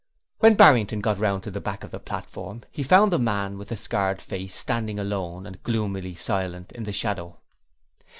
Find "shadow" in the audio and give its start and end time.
6.91-7.37